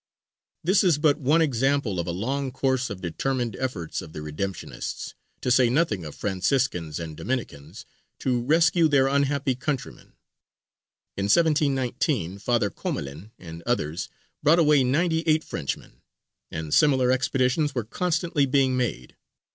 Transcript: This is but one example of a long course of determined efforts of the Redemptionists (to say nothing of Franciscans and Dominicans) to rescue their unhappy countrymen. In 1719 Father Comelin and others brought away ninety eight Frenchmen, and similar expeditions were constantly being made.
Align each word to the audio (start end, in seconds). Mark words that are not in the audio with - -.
This 0.63 0.83
is 0.83 0.97
but 0.97 1.19
one 1.19 1.43
example 1.43 1.99
of 1.99 2.07
a 2.07 2.11
long 2.11 2.49
course 2.51 2.89
of 2.89 3.01
determined 3.03 3.55
efforts 3.57 4.01
of 4.01 4.13
the 4.13 4.21
Redemptionists 4.23 5.13
(to 5.41 5.51
say 5.51 5.69
nothing 5.69 6.05
of 6.05 6.15
Franciscans 6.15 6.99
and 6.99 7.15
Dominicans) 7.15 7.85
to 8.17 8.41
rescue 8.41 8.87
their 8.87 9.05
unhappy 9.05 9.53
countrymen. 9.53 10.13
In 11.15 11.25
1719 11.25 12.39
Father 12.39 12.71
Comelin 12.71 13.29
and 13.37 13.61
others 13.67 14.09
brought 14.41 14.57
away 14.57 14.83
ninety 14.83 15.19
eight 15.27 15.43
Frenchmen, 15.43 16.01
and 16.49 16.73
similar 16.73 17.11
expeditions 17.11 17.75
were 17.75 17.83
constantly 17.85 18.47
being 18.47 18.75
made. 18.75 19.15